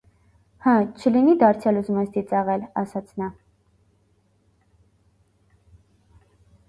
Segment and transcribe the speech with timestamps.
[0.67, 0.71] -Հը,
[1.01, 3.29] չլինի՞ դարձյալ ուզում ես ծիծաղել,- ասաց նա: